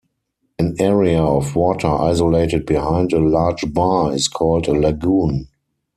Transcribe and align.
An 0.57 0.75
area 0.79 1.21
of 1.21 1.55
water 1.55 1.85
isolated 1.85 2.65
behind 2.65 3.13
a 3.13 3.19
large 3.19 3.71
bar 3.71 4.11
is 4.13 4.27
called 4.27 4.67
a 4.67 4.71
lagoon. 4.71 5.47